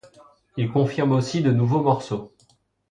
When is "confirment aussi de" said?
0.71-1.51